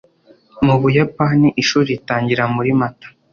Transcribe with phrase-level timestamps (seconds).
[0.65, 3.07] mu buyapani, ishuri ritangira muri mata